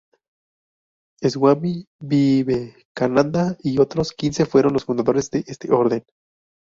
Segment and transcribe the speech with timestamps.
[1.27, 6.03] Swami Vivekananda y otros quince fueron los fundadores de este orden.